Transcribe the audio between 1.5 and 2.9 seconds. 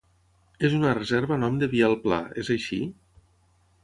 de Biel Pla, és així?